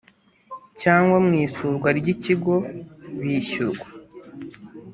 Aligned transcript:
cyangwa 0.81 1.17
mu 1.25 1.33
isurwa 1.45 1.89
ry 1.99 2.07
ikigo 2.13 2.55
bishyirwa 3.19 3.87